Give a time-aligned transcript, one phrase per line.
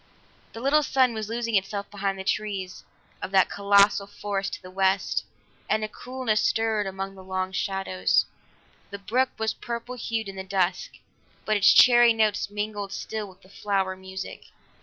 [0.53, 2.83] The little sun was losing itself behind the trees
[3.21, 5.23] of that colossal forest to the west,
[5.69, 8.25] and a coolness stirred among long shadows.
[8.89, 10.93] The brook was purple hued in the dusk,
[11.45, 14.45] but its cheery notes mingled still with the flower music.